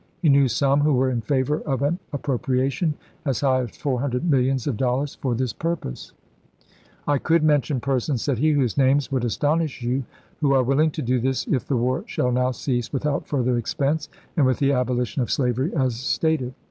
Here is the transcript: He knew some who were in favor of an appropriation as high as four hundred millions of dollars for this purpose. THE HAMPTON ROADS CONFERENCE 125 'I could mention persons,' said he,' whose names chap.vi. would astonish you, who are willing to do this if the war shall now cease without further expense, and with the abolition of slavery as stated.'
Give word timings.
He 0.19 0.29
knew 0.29 0.47
some 0.47 0.79
who 0.81 0.93
were 0.93 1.11
in 1.11 1.21
favor 1.21 1.59
of 1.61 1.83
an 1.83 1.99
appropriation 2.11 2.95
as 3.23 3.41
high 3.41 3.61
as 3.61 3.77
four 3.77 3.99
hundred 4.01 4.23
millions 4.27 4.65
of 4.65 4.75
dollars 4.75 5.13
for 5.13 5.35
this 5.35 5.53
purpose. 5.53 6.11
THE 7.05 7.11
HAMPTON 7.11 7.11
ROADS 7.11 7.23
CONFERENCE 7.23 7.27
125 7.27 7.27
'I 7.27 7.27
could 7.27 7.43
mention 7.43 7.79
persons,' 7.79 8.21
said 8.23 8.37
he,' 8.39 8.51
whose 8.53 8.77
names 8.79 9.03
chap.vi. 9.05 9.13
would 9.15 9.25
astonish 9.25 9.81
you, 9.83 10.03
who 10.39 10.53
are 10.53 10.63
willing 10.63 10.89
to 10.89 11.03
do 11.03 11.19
this 11.19 11.45
if 11.45 11.67
the 11.67 11.77
war 11.77 12.01
shall 12.07 12.31
now 12.31 12.49
cease 12.49 12.91
without 12.91 13.27
further 13.27 13.59
expense, 13.59 14.09
and 14.35 14.47
with 14.47 14.57
the 14.57 14.71
abolition 14.71 15.21
of 15.21 15.29
slavery 15.29 15.71
as 15.75 15.97
stated.' 15.97 16.55